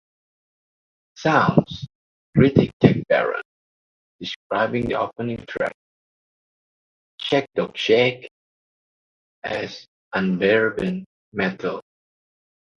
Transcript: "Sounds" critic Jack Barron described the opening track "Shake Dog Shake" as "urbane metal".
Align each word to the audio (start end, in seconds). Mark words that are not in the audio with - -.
"Sounds" 1.15 1.87
critic 2.35 2.71
Jack 2.81 3.07
Barron 3.07 3.43
described 4.19 4.73
the 4.73 4.95
opening 4.95 5.45
track 5.45 5.75
"Shake 7.19 7.45
Dog 7.53 7.77
Shake" 7.77 8.27
as 9.43 9.85
"urbane 10.15 11.05
metal". 11.33 11.83